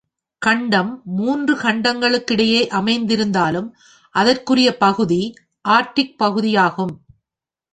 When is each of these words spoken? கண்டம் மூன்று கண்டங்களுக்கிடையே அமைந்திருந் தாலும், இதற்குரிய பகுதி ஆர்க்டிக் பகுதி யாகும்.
கண்டம் 0.41 1.01
மூன்று 1.05 1.55
கண்டங்களுக்கிடையே 1.55 2.61
அமைந்திருந் 2.71 3.29
தாலும், 3.29 3.69
இதற்குரிய 4.15 4.77
பகுதி 4.77 5.21
ஆர்க்டிக் 5.69 6.17
பகுதி 6.17 6.51
யாகும். 6.57 6.93